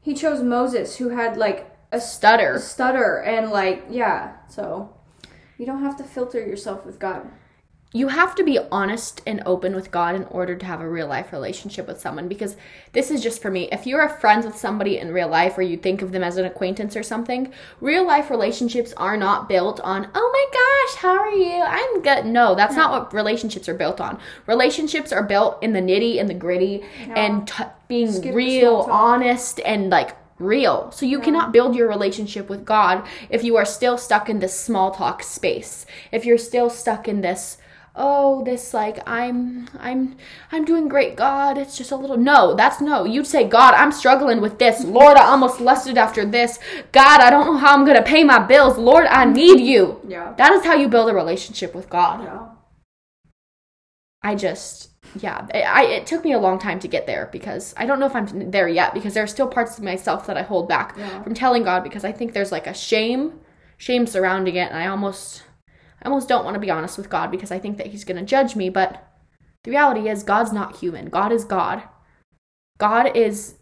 He 0.00 0.14
chose 0.14 0.42
Moses, 0.42 0.96
who 0.96 1.10
had 1.10 1.36
like 1.36 1.68
a 1.90 2.00
Stutter. 2.00 2.58
stutter, 2.58 3.16
and 3.18 3.50
like 3.50 3.84
yeah. 3.90 4.34
So 4.48 4.94
you 5.58 5.66
don't 5.66 5.82
have 5.82 5.96
to 5.96 6.04
filter 6.04 6.40
yourself 6.40 6.84
with 6.86 6.98
God. 6.98 7.28
You 7.92 8.08
have 8.08 8.34
to 8.36 8.44
be 8.44 8.58
honest 8.70 9.20
and 9.26 9.42
open 9.44 9.74
with 9.74 9.90
God 9.90 10.14
in 10.14 10.24
order 10.24 10.56
to 10.56 10.66
have 10.66 10.80
a 10.80 10.88
real 10.88 11.06
life 11.06 11.32
relationship 11.32 11.86
with 11.86 12.00
someone 12.00 12.26
because 12.26 12.56
this 12.92 13.10
is 13.10 13.22
just 13.22 13.42
for 13.42 13.50
me. 13.50 13.68
If 13.70 13.86
you're 13.86 14.08
friends 14.08 14.46
with 14.46 14.56
somebody 14.56 14.98
in 14.98 15.12
real 15.12 15.28
life 15.28 15.58
or 15.58 15.62
you 15.62 15.76
think 15.76 16.00
of 16.00 16.12
them 16.12 16.22
as 16.22 16.38
an 16.38 16.46
acquaintance 16.46 16.96
or 16.96 17.02
something, 17.02 17.52
real 17.80 18.06
life 18.06 18.30
relationships 18.30 18.94
are 18.96 19.16
not 19.16 19.48
built 19.48 19.78
on, 19.80 20.08
oh 20.14 20.30
my 20.32 20.46
gosh, 20.52 21.02
how 21.02 21.18
are 21.18 21.34
you? 21.34 21.62
I'm 21.62 22.02
good. 22.02 22.26
No, 22.26 22.54
that's 22.54 22.74
not 22.74 22.90
what 22.90 23.12
relationships 23.12 23.68
are 23.68 23.74
built 23.74 24.00
on. 24.00 24.18
Relationships 24.46 25.12
are 25.12 25.22
built 25.22 25.62
in 25.62 25.72
the 25.74 25.80
nitty 25.80 26.18
and 26.18 26.30
the 26.30 26.34
gritty 26.34 26.82
and 27.10 27.46
t- 27.46 27.64
being 27.88 28.10
Skip 28.10 28.34
real, 28.34 28.88
honest, 28.90 29.60
and 29.60 29.90
like 29.90 30.16
real. 30.38 30.90
So 30.92 31.06
you 31.06 31.20
cannot 31.20 31.52
build 31.52 31.76
your 31.76 31.88
relationship 31.88 32.48
with 32.48 32.64
God 32.64 33.06
if 33.30 33.44
you 33.44 33.56
are 33.56 33.64
still 33.64 33.98
stuck 33.98 34.28
in 34.28 34.38
this 34.38 34.58
small 34.58 34.90
talk 34.92 35.22
space. 35.22 35.86
If 36.10 36.24
you're 36.24 36.38
still 36.38 36.70
stuck 36.70 37.06
in 37.06 37.20
this 37.20 37.58
oh 37.94 38.42
this 38.44 38.72
like 38.72 39.06
i'm 39.06 39.68
i'm 39.78 40.16
i'm 40.50 40.64
doing 40.64 40.88
great 40.88 41.14
god. 41.14 41.58
It's 41.58 41.76
just 41.76 41.90
a 41.92 41.96
little 41.96 42.16
no 42.16 42.54
that's 42.54 42.80
no. 42.80 43.04
You'd 43.04 43.26
say 43.26 43.46
god 43.46 43.74
i'm 43.74 43.92
struggling 43.92 44.40
with 44.40 44.58
this. 44.58 44.82
Lord 44.84 45.16
i 45.18 45.24
almost 45.24 45.60
lusted 45.60 45.98
after 45.98 46.24
this. 46.24 46.58
God 46.92 47.20
i 47.20 47.28
don't 47.30 47.46
know 47.46 47.56
how 47.58 47.74
i'm 47.74 47.84
gonna 47.84 48.02
pay 48.02 48.24
my 48.24 48.38
bills. 48.38 48.78
Lord 48.78 49.06
i 49.06 49.24
need 49.26 49.60
you. 49.60 50.00
Yeah. 50.08 50.32
that 50.38 50.52
is 50.52 50.64
how 50.64 50.74
you 50.74 50.88
build 50.88 51.10
a 51.10 51.14
relationship 51.14 51.74
with 51.74 51.90
god. 51.90 52.24
Yeah. 52.24 52.48
i 54.22 54.34
just 54.34 54.88
yeah 55.20 55.46
I, 55.52 55.60
I 55.60 55.82
it 55.82 56.06
took 56.06 56.24
me 56.24 56.32
a 56.32 56.38
long 56.38 56.58
time 56.58 56.80
to 56.80 56.88
get 56.88 57.06
there 57.06 57.28
because 57.30 57.74
i 57.76 57.84
don't 57.84 58.00
know 58.00 58.06
if 58.06 58.16
i'm 58.16 58.50
there 58.50 58.68
yet 58.68 58.94
because 58.94 59.12
there 59.12 59.22
are 59.24 59.26
still 59.26 59.48
parts 59.48 59.76
of 59.76 59.84
myself 59.84 60.26
that 60.26 60.38
i 60.38 60.42
hold 60.42 60.66
back 60.68 60.94
Yeah. 60.96 61.22
from 61.22 61.34
telling 61.34 61.64
god 61.64 61.82
because 61.84 62.04
i 62.04 62.12
think 62.12 62.32
there's 62.32 62.52
like 62.52 62.66
a 62.66 62.72
shame 62.72 63.40
shame 63.76 64.06
surrounding 64.06 64.56
it 64.56 64.70
and 64.70 64.78
i 64.78 64.86
almost 64.86 65.42
i 66.02 66.06
almost 66.08 66.28
don't 66.28 66.44
want 66.44 66.54
to 66.54 66.60
be 66.60 66.70
honest 66.70 66.98
with 66.98 67.08
god 67.10 67.30
because 67.30 67.50
i 67.50 67.58
think 67.58 67.76
that 67.78 67.88
he's 67.88 68.04
going 68.04 68.16
to 68.18 68.24
judge 68.24 68.54
me 68.56 68.68
but 68.68 69.06
the 69.64 69.70
reality 69.70 70.08
is 70.08 70.22
god's 70.22 70.52
not 70.52 70.76
human 70.76 71.06
god 71.06 71.32
is 71.32 71.44
god 71.44 71.82
god 72.78 73.16
is 73.16 73.56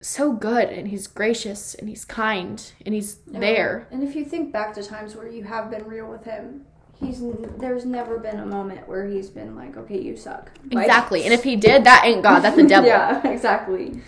so 0.00 0.32
good 0.32 0.68
and 0.68 0.88
he's 0.88 1.06
gracious 1.08 1.74
and 1.74 1.88
he's 1.88 2.04
kind 2.04 2.72
and 2.86 2.94
he's 2.94 3.18
Yeah. 3.26 3.40
there 3.40 3.88
And 3.90 4.02
if 4.02 4.14
you 4.14 4.24
think 4.24 4.52
back 4.52 4.72
to 4.74 4.82
times 4.82 5.16
where 5.16 5.28
you 5.28 5.42
have 5.44 5.70
been 5.72 5.84
real 5.86 6.06
with 6.08 6.22
him, 6.24 6.64
he's 7.00 7.20
there's 7.58 7.84
never 7.84 8.18
been 8.18 8.38
a 8.38 8.46
moment 8.46 8.86
where 8.88 9.06
he's 9.06 9.28
been 9.28 9.56
like, 9.56 9.76
"Okay, 9.76 10.00
you 10.00 10.16
suck." 10.16 10.52
Like- 10.70 10.84
exactly 10.84 11.24
and 11.24 11.32
if 11.34 11.42
he 11.42 11.56
did 11.56 11.82
that 11.84 12.04
ain't 12.04 12.22
god 12.22 12.40
that's 12.40 12.54
the 12.54 12.62
devil 12.74 12.88
yeah, 12.88 13.26
exactly. 13.26 14.00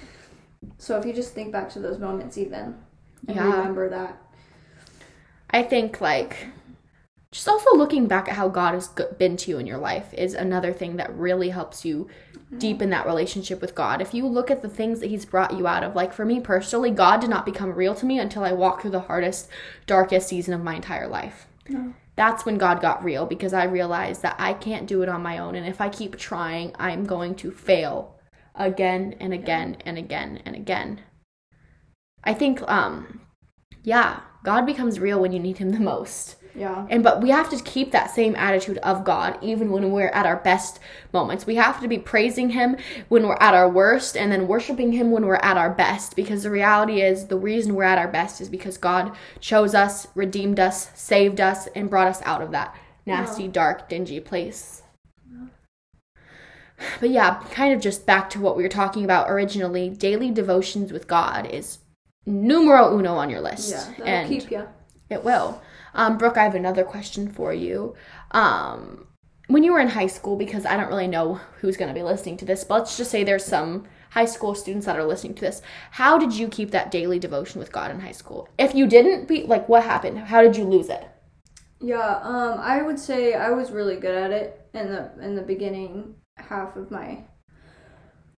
So 0.79 0.97
if 0.97 1.05
you 1.05 1.13
just 1.13 1.35
think 1.35 1.51
back 1.51 1.69
to 1.71 1.81
those 1.81 1.99
moments, 1.99 2.39
even 2.39 2.77
and 3.27 3.37
Yeah. 3.37 3.51
remember 3.57 3.89
that. 3.89 4.17
I 5.51 5.63
think 5.65 6.01
like 6.01 6.37
just 7.33 7.49
also 7.49 7.77
looking 7.77 8.09
back 8.09 8.29
at 8.29 8.35
how 8.35 8.49
God 8.49 8.75
has 8.75 8.89
been 9.19 9.37
to 9.39 9.51
you 9.51 9.59
in 9.59 9.67
your 9.67 9.79
life 9.79 10.13
is 10.15 10.35
another 10.35 10.73
thing 10.73 10.97
that 10.97 11.15
really 11.15 11.51
helps 11.51 11.85
you 11.85 12.09
deepen 12.59 12.91
that 12.91 13.07
relationship 13.07 13.61
with 13.61 13.77
God. 13.77 14.03
If 14.03 14.13
you 14.13 14.27
look 14.27 14.51
at 14.51 14.63
the 14.63 14.69
things 14.69 14.99
that 14.99 15.11
He's 15.11 15.25
brought 15.25 15.57
you 15.57 15.69
out 15.69 15.85
of, 15.85 15.95
like 15.95 16.13
for 16.13 16.25
me 16.25 16.41
personally, 16.41 16.91
God 16.91 17.21
did 17.21 17.31
not 17.31 17.47
become 17.47 17.73
real 17.73 17.95
to 17.95 18.07
me 18.07 18.19
until 18.19 18.43
I 18.43 18.53
walked 18.53 18.83
through 18.83 18.91
the 18.91 19.01
hardest, 19.01 19.49
darkest 19.87 20.29
season 20.29 20.55
of 20.55 20.65
my 20.65 20.75
entire 20.75 21.07
life. 21.07 21.47
No. 21.69 21.95
That's 22.17 22.45
when 22.45 22.59
God 22.59 22.81
got 22.81 23.05
real 23.05 23.25
because 23.27 23.53
I 23.53 23.65
realized 23.65 24.23
that 24.23 24.35
I 24.39 24.53
can't 24.53 24.89
do 24.89 25.03
it 25.03 25.09
on 25.09 25.23
my 25.23 25.39
own. 25.39 25.55
And 25.55 25.67
if 25.67 25.81
I 25.81 25.89
keep 25.89 26.19
trying, 26.19 26.75
I'm 26.79 27.05
going 27.05 27.37
to 27.37 27.53
fail 27.53 28.19
again 28.57 29.15
and 29.21 29.33
again 29.33 29.77
and 29.87 29.97
again 29.97 30.43
and 30.45 30.57
again. 30.57 31.03
I 32.25 32.35
think, 32.35 32.61
um, 32.69 33.21
yeah, 33.85 34.21
God 34.43 34.67
becomes 34.67 34.99
real 34.99 35.21
when 35.21 35.33
you 35.33 35.41
need 35.41 35.59
Him 35.59 35.71
the 35.71 35.81
most. 35.81 36.37
Yeah. 36.55 36.87
And 36.91 37.03
but 37.03 37.23
we 37.23 37.31
have 37.31 37.49
to 37.51 37.63
keep 37.63 37.93
that 37.93 38.11
same 38.11 38.35
attitude 38.37 38.79
of 38.79 39.05
God 39.05 39.39
even 39.43 39.71
when 39.71 39.93
we're 39.93 40.09
at 40.09 40.27
our 40.27 40.37
best 40.37 40.81
moments. 41.13 41.47
We 41.47 41.57
have 41.57 41.81
to 41.81 41.89
be 41.89 41.99
praising 41.99 42.51
him 42.51 42.77
when 43.09 43.27
we're 43.27 43.39
at 43.41 43.55
our 43.55 43.69
worst 43.69 44.17
and 44.17 44.33
then 44.33 44.49
worshiping 44.49 44.93
him 44.93 45.11
when 45.11 45.27
we're 45.27 45.37
at 45.37 45.57
our 45.57 45.71
best 45.71 46.17
because 46.17 46.43
the 46.43 46.51
reality 46.51 47.03
is 47.03 47.27
the 47.27 47.39
reason 47.39 47.75
we're 47.75 47.85
at 47.85 47.99
our 47.99 48.09
best 48.09 48.41
is 48.41 48.49
because 48.49 48.79
God 48.79 49.17
chose 49.41 49.75
us, 49.75 50.09
redeemed 50.15 50.59
us, 50.59 50.91
saved 50.95 51.41
us 51.41 51.69
and 51.69 51.91
brought 51.91 52.09
us 52.09 52.23
out 52.23 52.43
of 52.43 52.51
that 52.51 52.75
nasty, 53.07 53.49
dark, 53.49 53.89
dingy 53.89 54.21
place. 54.21 54.83
But 56.99 57.11
yeah, 57.11 57.43
kind 57.51 57.75
of 57.75 57.81
just 57.81 58.07
back 58.07 58.31
to 58.31 58.41
what 58.41 58.57
we 58.57 58.63
were 58.63 58.69
talking 58.69 59.05
about 59.05 59.31
originally, 59.31 59.91
daily 59.91 60.31
devotions 60.31 60.93
with 60.93 61.07
God 61.07 61.47
is 61.47 61.79
numero 62.27 62.97
uno 62.97 63.15
on 63.15 63.31
your 63.31 63.41
list. 63.41 63.71
Yeah. 63.71 64.05
And 64.05 64.29
keep 64.29 64.51
you. 64.51 64.67
it 65.09 65.25
will. 65.25 65.61
Um, 65.95 66.19
Brooke, 66.19 66.37
I 66.37 66.45
have 66.45 66.55
another 66.55 66.85
question 66.85 67.31
for 67.31 67.53
you. 67.53 67.95
Um, 68.31 69.07
when 69.49 69.65
you 69.65 69.73
were 69.73 69.81
in 69.81 69.89
high 69.89 70.07
school, 70.07 70.37
because 70.37 70.65
I 70.65 70.77
don't 70.77 70.89
really 70.89 71.09
know 71.09 71.41
who's 71.61 71.77
going 71.77 71.89
to 71.89 71.95
be 71.95 72.05
listening 72.05 72.37
to 72.39 72.45
this, 72.45 72.63
but 72.63 72.81
let's 72.81 72.97
just 72.97 73.11
say 73.11 73.25
there's 73.25 73.45
some 73.45 73.89
high 74.11 74.25
school 74.25 74.55
students 74.55 74.87
that 74.87 74.97
are 74.97 75.05
listening 75.05 75.35
to 75.35 75.41
this. 75.41 75.63
How 75.93 76.19
did 76.19 76.33
you 76.33 76.49
keep 76.49 76.71
that 76.71 76.91
daily 76.91 77.19
devotion 77.19 77.59
with 77.59 77.73
God 77.73 77.91
in 77.91 78.01
high 78.01 78.13
school? 78.13 78.49
If 78.59 78.75
you 78.75 78.87
didn't, 78.87 79.27
be 79.27 79.43
like, 79.43 79.69
what 79.69 79.83
happened? 79.83 80.19
How 80.19 80.43
did 80.43 80.57
you 80.57 80.65
lose 80.65 80.89
it? 80.89 81.05
Yeah, 81.81 82.21
um, 82.23 82.61
I 82.61 82.83
would 82.83 82.99
say 82.99 83.35
I 83.35 83.51
was 83.51 83.71
really 83.71 83.97
good 83.97 84.15
at 84.15 84.31
it 84.31 84.69
in 84.75 84.91
the 84.91 85.11
in 85.21 85.35
the 85.35 85.43
beginning 85.43 86.15
half 86.37 86.77
of 86.77 86.91
my 86.91 87.25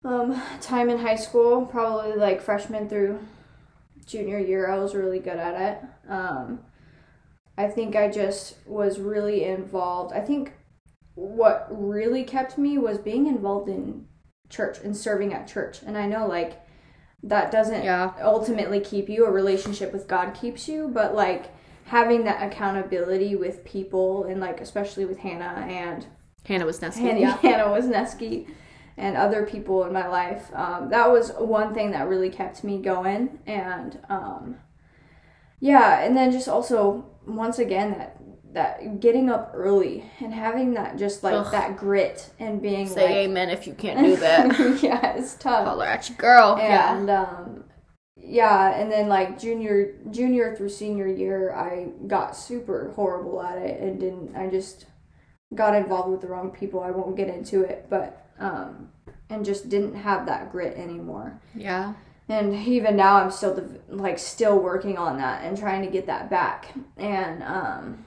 um, 0.06 0.40
time 0.62 0.90
in 0.90 1.00
high 1.00 1.16
school. 1.16 1.66
Probably 1.66 2.14
like 2.14 2.42
freshman 2.42 2.88
through 2.88 3.20
junior 4.06 4.40
year, 4.40 4.70
I 4.70 4.78
was 4.78 4.96
really 4.96 5.20
good 5.20 5.38
at 5.38 5.60
it. 5.62 6.12
Um, 6.12 6.60
I 7.58 7.68
think 7.68 7.96
I 7.96 8.10
just 8.10 8.56
was 8.66 9.00
really 9.00 9.44
involved. 9.44 10.14
I 10.14 10.22
think 10.22 10.54
what 11.16 11.68
really 11.70 12.24
kept 12.24 12.58
me 12.58 12.78
was 12.78 12.98
being 12.98 13.28
involved 13.28 13.70
in 13.70 14.08
church 14.50 14.80
and 14.80 14.96
serving 14.96 15.34
at 15.34 15.48
church. 15.48 15.82
And 15.82 15.98
I 15.98 16.08
know 16.08 16.28
like 16.28 16.62
that 17.24 17.52
doesn't 17.52 17.84
Yeah. 17.84 18.14
ultimately 18.22 18.80
keep 18.80 19.10
you. 19.10 19.26
A 19.26 19.32
relationship 19.32 19.94
with 19.94 20.08
God 20.08 20.34
keeps 20.34 20.68
you, 20.68 20.88
but 20.88 21.14
like 21.14 21.52
having 21.86 22.24
that 22.24 22.42
accountability 22.42 23.36
with 23.36 23.64
people 23.66 24.24
and 24.24 24.40
like 24.40 24.62
especially 24.62 25.06
with 25.06 25.20
Hannah 25.20 25.66
and 25.68 26.06
Hannah 26.46 26.66
Wisniewski. 26.66 26.96
Hannah, 26.96 27.20
yeah. 27.20 27.38
Hannah 27.42 27.66
and 28.98 29.18
other 29.18 29.46
people 29.46 29.84
in 29.86 29.94
my 29.94 30.08
life. 30.08 30.50
Um, 30.54 30.90
that 30.90 31.10
was 31.12 31.32
one 31.32 31.74
thing 31.74 31.92
that 31.92 32.08
really 32.08 32.30
kept 32.30 32.64
me 32.64 32.80
going. 32.80 33.40
And 33.46 34.00
um, 34.10 34.58
yeah, 35.60 36.02
and 36.02 36.16
then 36.16 36.32
just 36.32 36.48
also 36.48 37.06
once 37.26 37.60
again 37.60 37.92
that 37.92 38.18
that 38.54 39.00
getting 39.00 39.30
up 39.30 39.52
early 39.54 40.04
and 40.20 40.34
having 40.34 40.74
that 40.74 40.98
just 40.98 41.24
like 41.24 41.34
Ugh. 41.34 41.52
that 41.52 41.78
grit 41.78 42.30
and 42.40 42.62
being 42.62 42.88
Say 42.88 43.06
like 43.06 43.12
amen 43.12 43.50
if 43.50 43.66
you 43.66 43.74
can't 43.74 44.06
do 44.06 44.16
that. 44.18 44.60
yeah, 44.84 45.14
it's 45.14 45.36
tough. 45.36 45.66
Holler 45.66 45.86
at 45.86 46.10
your 46.10 46.18
girl. 46.18 46.58
yeah. 46.58 46.98
And 46.98 47.10
um 47.10 47.64
yeah, 48.18 48.78
and 48.78 48.92
then 48.92 49.08
like 49.08 49.40
junior 49.40 49.96
junior 50.12 50.56
through 50.56 50.70
senior 50.70 51.08
year 51.08 51.54
I 51.54 51.90
got 52.08 52.36
super 52.36 52.92
horrible 52.96 53.42
at 53.42 53.58
it 53.58 53.82
and 53.82 54.00
didn't 54.00 54.36
I 54.36 54.50
just 54.50 54.86
got 55.56 55.76
involved 55.76 56.10
with 56.12 56.22
the 56.22 56.28
wrong 56.28 56.52
people. 56.52 56.82
I 56.82 56.92
won't 56.92 57.16
get 57.16 57.30
into 57.30 57.62
it, 57.62 57.88
but 57.90 58.21
um 58.40 58.90
and 59.30 59.46
just 59.46 59.70
didn't 59.70 59.96
have 59.96 60.26
that 60.26 60.52
grit 60.52 60.76
anymore. 60.78 61.40
Yeah. 61.56 61.94
And 62.30 62.54
even 62.56 62.96
now 62.96 63.16
I'm 63.16 63.32
still 63.32 63.70
like 63.88 64.20
still 64.20 64.60
working 64.60 64.98
on 64.98 65.18
that 65.18 65.44
and 65.44 65.58
trying 65.58 65.84
to 65.84 65.92
get 65.92 66.06
that 66.08 66.30
back. 66.30 66.74
And 66.98 67.44
um 67.44 68.06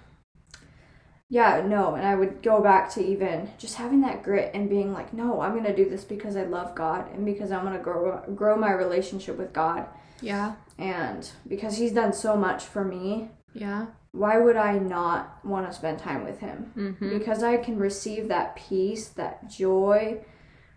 yeah, 1.31 1.62
no, 1.66 1.95
and 1.95 2.07
I 2.07 2.14
would 2.14 2.43
go 2.43 2.61
back 2.62 2.90
to 2.95 3.04
even 3.04 3.50
just 3.59 3.76
having 3.76 4.02
that 4.02 4.23
grit 4.23 4.52
and 4.54 4.69
being 4.69 4.93
like, 4.93 5.12
no, 5.12 5.40
I'm 5.40 5.52
to 5.64 5.75
do 5.75 5.88
this 5.88 6.04
because 6.04 6.37
I 6.37 6.45
love 6.45 6.75
God 6.75 7.11
and 7.12 7.25
because 7.25 7.50
I'm 7.50 7.64
to 7.76 7.83
grow 7.83 8.23
grow 8.35 8.57
my 8.57 8.73
relationship 8.73 9.37
with 9.38 9.52
God 9.52 9.87
Yeah. 10.21 10.54
and 10.78 11.28
because 11.49 11.78
he's 11.78 11.93
done 11.93 12.12
so 12.12 12.37
much 12.37 12.64
for 12.64 12.85
me. 12.85 13.31
Yeah. 13.54 13.87
Why 14.12 14.38
would 14.38 14.56
I 14.56 14.78
not 14.78 15.44
want 15.44 15.66
to 15.66 15.73
spend 15.73 15.99
time 15.99 16.25
with 16.25 16.38
him? 16.40 16.73
Mm-hmm. 16.76 17.18
Because 17.18 17.42
I 17.42 17.56
can 17.56 17.78
receive 17.78 18.28
that 18.28 18.54
peace, 18.56 19.08
that 19.11 19.50
joy, 19.50 20.18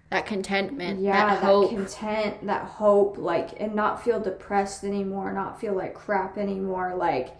That 0.09 0.25
contentment. 0.25 1.01
yeah, 1.01 1.25
that 1.27 1.41
that, 1.41 1.45
hope. 1.45 1.69
content, 1.69 2.45
that 2.47 2.65
hope, 2.65 3.17
like, 3.17 3.59
and 3.59 3.75
not 3.75 4.03
feel 4.03 4.19
depressed 4.19 4.83
anymore, 4.83 5.31
not 5.33 5.59
feel 5.59 5.73
like 5.75 5.93
crap 5.93 6.37
anymore, 6.37 6.95
like, 6.95 7.35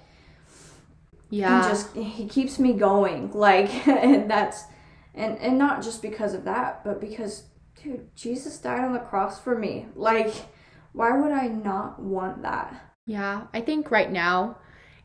yeah. 1.29 1.62
and 1.62 1.70
just 1.70 1.96
he 1.96 2.27
keeps 2.27 2.60
me 2.60 2.74
going, 2.74 3.32
like, 3.34 3.88
and 3.88 4.29
that's, 4.29 4.63
and 5.15 5.38
and 5.39 5.58
not 5.58 5.82
just 5.84 6.01
because 6.01 6.34
of 6.34 6.44
that, 6.46 6.84
but 6.84 7.01
because, 7.01 7.44
dude, 7.82 8.15
Jesus 8.15 8.58
died 8.60 8.82
on 8.82 8.94
the 8.94 9.00
cross 9.00 9.39
for 9.39 9.58
me, 9.58 9.88
like, 9.96 10.34
why 10.94 11.17
would 11.17 11.32
I 11.32 11.48
not 11.48 12.00
want 12.00 12.44
that? 12.44 12.94
Yeah, 13.08 13.48
I 13.53 13.62
think 13.62 13.89
right 13.89 14.12
now, 14.12 14.58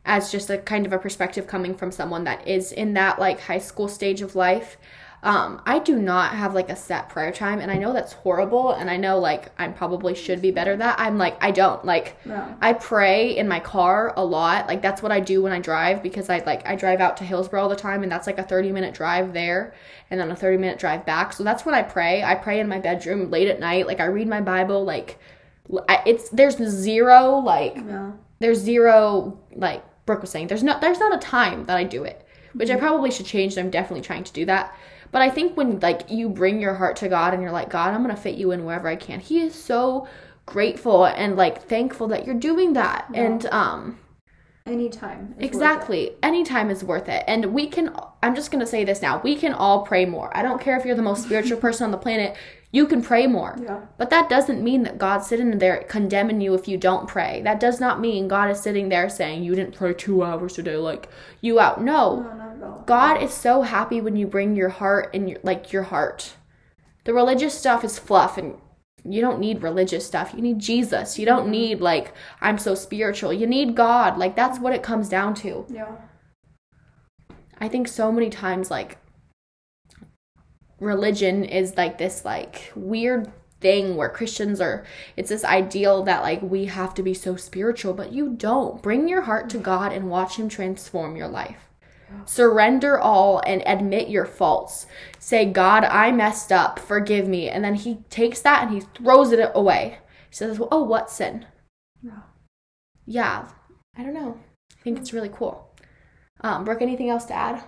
as 0.04 0.32
just 0.32 0.50
a 0.50 0.58
kind 0.58 0.84
of 0.86 0.92
a 0.92 0.98
perspective 0.98 1.46
coming 1.46 1.74
from 1.74 1.92
someone 1.92 2.24
that 2.24 2.46
is 2.48 2.72
in 2.72 2.94
that 2.94 3.18
like 3.18 3.40
high 3.40 3.58
school 3.58 3.86
stage 3.88 4.20
of 4.20 4.34
life, 4.34 4.76
um, 5.24 5.62
I 5.64 5.78
do 5.78 6.00
not 6.02 6.32
have 6.34 6.52
like 6.52 6.68
a 6.68 6.74
set 6.74 7.08
prayer 7.08 7.30
time, 7.30 7.60
and 7.60 7.70
I 7.70 7.76
know 7.76 7.92
that's 7.92 8.12
horrible, 8.12 8.72
and 8.72 8.90
I 8.90 8.96
know 8.96 9.20
like 9.20 9.52
I 9.56 9.68
probably 9.68 10.16
should 10.16 10.42
be 10.42 10.50
better 10.50 10.76
that. 10.76 10.98
I'm 10.98 11.16
like 11.18 11.36
I 11.40 11.52
don't 11.52 11.84
like 11.84 12.16
No. 12.26 12.56
I 12.60 12.72
pray 12.72 13.36
in 13.36 13.46
my 13.46 13.60
car 13.60 14.12
a 14.16 14.24
lot. 14.24 14.66
Like 14.66 14.82
that's 14.82 15.00
what 15.00 15.12
I 15.12 15.20
do 15.20 15.40
when 15.40 15.52
I 15.52 15.60
drive 15.60 16.02
because 16.02 16.28
I 16.28 16.38
like 16.38 16.66
I 16.68 16.74
drive 16.74 16.98
out 17.00 17.16
to 17.18 17.24
Hillsborough 17.24 17.62
all 17.62 17.68
the 17.68 17.76
time 17.76 18.02
and 18.02 18.10
that's 18.10 18.26
like 18.26 18.38
a 18.38 18.42
30 18.42 18.72
minute 18.72 18.94
drive 18.94 19.32
there 19.32 19.74
and 20.10 20.18
then 20.18 20.28
a 20.32 20.34
30 20.34 20.56
minute 20.56 20.80
drive 20.80 21.06
back. 21.06 21.32
So 21.32 21.44
that's 21.44 21.64
when 21.64 21.76
I 21.76 21.82
pray. 21.82 22.24
I 22.24 22.34
pray 22.34 22.58
in 22.58 22.66
my 22.68 22.80
bedroom 22.80 23.30
late 23.30 23.46
at 23.46 23.60
night. 23.60 23.86
Like 23.86 24.00
I 24.00 24.06
read 24.06 24.26
my 24.26 24.40
Bible 24.40 24.84
like 24.84 25.20
I- 25.88 26.02
it's 26.04 26.30
there's 26.30 26.56
zero 26.56 27.36
like 27.38 27.76
No. 27.76 28.18
there's 28.40 28.58
zero 28.58 29.38
like 29.54 29.84
Brooke 30.06 30.22
was 30.22 30.30
saying 30.30 30.48
there's 30.48 30.62
no 30.62 30.78
there's 30.80 30.98
not 30.98 31.14
a 31.14 31.18
time 31.18 31.64
that 31.66 31.76
I 31.76 31.84
do 31.84 32.04
it 32.04 32.26
which 32.54 32.70
I 32.70 32.76
probably 32.76 33.10
should 33.10 33.26
change 33.26 33.56
and 33.56 33.64
I'm 33.64 33.70
definitely 33.70 34.02
trying 34.02 34.24
to 34.24 34.32
do 34.32 34.44
that 34.46 34.76
but 35.10 35.22
I 35.22 35.30
think 35.30 35.56
when 35.56 35.80
like 35.80 36.10
you 36.10 36.28
bring 36.28 36.60
your 36.60 36.74
heart 36.74 36.96
to 36.96 37.08
God 37.08 37.34
and 37.34 37.42
you're 37.42 37.52
like 37.52 37.70
God 37.70 37.94
I'm 37.94 38.02
gonna 38.02 38.16
fit 38.16 38.36
you 38.36 38.52
in 38.52 38.64
wherever 38.64 38.88
I 38.88 38.96
can 38.96 39.20
he 39.20 39.40
is 39.40 39.54
so 39.54 40.06
grateful 40.46 41.06
and 41.06 41.36
like 41.36 41.68
thankful 41.68 42.08
that 42.08 42.26
you're 42.26 42.34
doing 42.34 42.72
that 42.74 43.08
and 43.14 43.46
um 43.46 43.98
Anytime. 44.64 45.18
is 45.22 45.28
worth 45.28 45.40
it. 45.40 45.44
Exactly. 45.44 46.10
Anytime 46.22 46.70
is 46.70 46.84
worth 46.84 47.08
it. 47.08 47.24
And 47.26 47.46
we 47.46 47.66
can, 47.66 47.96
I'm 48.22 48.34
just 48.34 48.52
going 48.52 48.60
to 48.60 48.66
say 48.66 48.84
this 48.84 49.02
now. 49.02 49.20
We 49.24 49.34
can 49.34 49.52
all 49.52 49.84
pray 49.84 50.04
more. 50.04 50.34
I 50.36 50.42
don't 50.42 50.60
care 50.60 50.76
if 50.78 50.84
you're 50.84 50.94
the 50.94 51.02
most 51.02 51.24
spiritual 51.24 51.58
person 51.60 51.84
on 51.84 51.90
the 51.90 51.98
planet, 51.98 52.36
you 52.72 52.86
can 52.86 53.02
pray 53.02 53.26
more. 53.26 53.56
Yeah. 53.62 53.82
But 53.98 54.08
that 54.10 54.30
doesn't 54.30 54.64
mean 54.64 54.82
that 54.84 54.96
God's 54.96 55.26
sitting 55.26 55.58
there 55.58 55.84
condemning 55.88 56.40
you 56.40 56.54
if 56.54 56.66
you 56.66 56.78
don't 56.78 57.06
pray. 57.06 57.42
That 57.42 57.60
does 57.60 57.78
not 57.78 58.00
mean 58.00 58.28
God 58.28 58.50
is 58.50 58.60
sitting 58.60 58.88
there 58.88 59.10
saying 59.10 59.44
you 59.44 59.54
didn't 59.54 59.76
pray 59.76 59.92
two 59.92 60.22
hours 60.24 60.54
today, 60.54 60.76
like 60.76 61.08
you 61.42 61.60
out. 61.60 61.82
No. 61.82 62.20
No, 62.20 62.34
not 62.34 62.56
at 62.56 62.62
all. 62.62 62.82
God 62.86 63.22
is 63.22 63.32
so 63.32 63.60
happy 63.60 64.00
when 64.00 64.16
you 64.16 64.26
bring 64.26 64.56
your 64.56 64.70
heart 64.70 65.10
and 65.14 65.28
your, 65.28 65.38
like 65.42 65.70
your 65.70 65.82
heart. 65.84 66.32
The 67.04 67.12
religious 67.12 67.56
stuff 67.56 67.84
is 67.84 67.98
fluff 67.98 68.38
and 68.38 68.56
you 69.04 69.20
don't 69.20 69.40
need 69.40 69.62
religious 69.62 70.06
stuff. 70.06 70.32
You 70.34 70.40
need 70.40 70.58
Jesus. 70.58 71.18
You 71.18 71.26
don't 71.26 71.42
mm-hmm. 71.42 71.50
need 71.50 71.80
like 71.82 72.14
I'm 72.40 72.56
so 72.56 72.74
spiritual. 72.74 73.34
You 73.34 73.46
need 73.46 73.74
God. 73.74 74.16
Like 74.16 74.34
that's 74.34 74.58
what 74.58 74.72
it 74.72 74.82
comes 74.82 75.10
down 75.10 75.34
to. 75.36 75.66
Yeah. 75.68 75.96
I 77.58 77.68
think 77.68 77.86
so 77.86 78.10
many 78.10 78.30
times 78.30 78.70
like 78.70 78.96
religion 80.82 81.44
is 81.44 81.76
like 81.76 81.98
this 81.98 82.24
like 82.24 82.72
weird 82.74 83.30
thing 83.60 83.96
where 83.96 84.08
Christians 84.08 84.60
are 84.60 84.84
it's 85.16 85.28
this 85.28 85.44
ideal 85.44 86.02
that 86.02 86.22
like 86.22 86.42
we 86.42 86.66
have 86.66 86.94
to 86.94 87.02
be 87.02 87.14
so 87.14 87.36
spiritual, 87.36 87.94
but 87.94 88.12
you 88.12 88.30
don't. 88.30 88.82
Bring 88.82 89.08
your 89.08 89.22
heart 89.22 89.48
to 89.50 89.58
God 89.58 89.92
and 89.92 90.10
watch 90.10 90.36
him 90.36 90.48
transform 90.48 91.16
your 91.16 91.28
life. 91.28 91.68
Surrender 92.26 92.98
all 92.98 93.40
and 93.46 93.62
admit 93.66 94.08
your 94.08 94.26
faults. 94.26 94.86
Say, 95.18 95.46
God, 95.46 95.84
I 95.84 96.12
messed 96.12 96.52
up. 96.52 96.78
Forgive 96.78 97.26
me. 97.26 97.48
And 97.48 97.64
then 97.64 97.74
he 97.74 97.98
takes 98.10 98.40
that 98.42 98.64
and 98.64 98.74
he 98.74 98.80
throws 98.80 99.32
it 99.32 99.50
away. 99.54 99.98
He 100.28 100.36
says, 100.36 100.60
Oh, 100.70 100.82
what 100.82 101.10
sin? 101.10 101.46
Yeah. 102.02 102.20
Yeah. 103.06 103.48
I 103.96 104.02
don't 104.02 104.14
know. 104.14 104.38
I 104.78 104.82
think 104.82 104.98
it's 104.98 105.12
really 105.12 105.30
cool. 105.30 105.74
Um, 106.40 106.64
Brooke, 106.64 106.82
anything 106.82 107.10
else 107.10 107.24
to 107.26 107.34
add? 107.34 107.64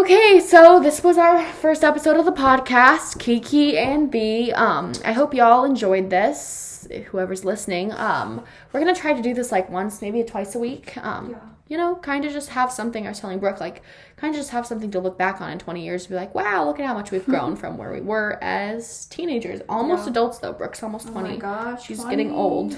Okay, 0.00 0.40
so 0.40 0.78
this 0.78 1.02
was 1.02 1.16
our 1.16 1.42
first 1.42 1.82
episode 1.82 2.18
of 2.18 2.26
the 2.26 2.30
podcast, 2.30 3.18
Kiki 3.18 3.78
and 3.78 4.10
Bee. 4.10 4.52
Um, 4.52 4.92
I 5.06 5.12
hope 5.12 5.32
y'all 5.32 5.64
enjoyed 5.64 6.10
this. 6.10 6.86
Whoever's 7.06 7.46
listening, 7.46 7.92
um, 7.92 8.44
we're 8.74 8.80
gonna 8.80 8.94
try 8.94 9.14
to 9.14 9.22
do 9.22 9.32
this 9.32 9.50
like 9.50 9.70
once, 9.70 10.02
maybe 10.02 10.22
twice 10.22 10.54
a 10.54 10.58
week. 10.58 10.94
Um, 10.98 11.30
Yeah. 11.30 11.36
you 11.68 11.78
know, 11.78 11.94
kind 11.96 12.26
of 12.26 12.32
just 12.34 12.50
have 12.50 12.70
something. 12.70 13.06
I 13.06 13.08
was 13.08 13.20
telling 13.20 13.38
Brooke, 13.38 13.58
like, 13.58 13.80
kind 14.18 14.34
of 14.34 14.38
just 14.38 14.50
have 14.50 14.66
something 14.66 14.90
to 14.90 15.00
look 15.00 15.16
back 15.16 15.40
on 15.40 15.50
in 15.50 15.58
20 15.58 15.82
years, 15.82 16.02
to 16.02 16.10
be 16.10 16.14
like, 16.14 16.34
wow, 16.34 16.66
look 16.66 16.78
at 16.78 16.84
how 16.84 16.92
much 16.92 17.10
we've 17.10 17.24
grown 17.24 17.56
from 17.56 17.78
where 17.78 17.90
we 17.90 18.02
were 18.02 18.38
as 18.42 19.06
teenagers, 19.06 19.62
almost 19.66 20.04
Yeah. 20.04 20.10
adults 20.10 20.40
though. 20.40 20.52
Brooke's 20.52 20.82
almost 20.82 21.08
Oh 21.08 21.12
20. 21.12 21.30
my 21.30 21.36
gosh. 21.36 21.86
She's 21.86 22.00
20. 22.02 22.14
getting 22.16 22.34
old. 22.34 22.76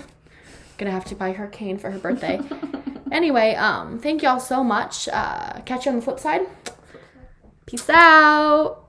Gonna 0.78 0.92
have 0.92 1.04
to 1.06 1.16
buy 1.16 1.32
her 1.32 1.48
cane 1.48 1.78
for 1.78 1.90
her 1.90 1.98
birthday. 1.98 2.38
anyway, 3.10 3.56
um, 3.56 3.98
thank 3.98 4.22
y'all 4.22 4.38
so 4.38 4.62
much. 4.62 5.08
Uh, 5.12 5.54
catch 5.64 5.84
you 5.84 5.90
on 5.90 5.96
the 5.96 6.02
flip 6.02 6.20
side. 6.20 6.42
Peace 7.68 7.90
out. 7.90 8.87